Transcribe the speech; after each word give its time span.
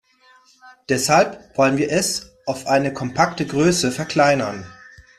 Deshalb 0.89 1.55
wollen 1.59 1.77
wir 1.77 1.91
es 1.91 2.31
auf 2.47 2.65
eine 2.65 2.91
kompakte 2.91 3.45
Größe 3.45 3.91
verkleinern. 3.91 4.65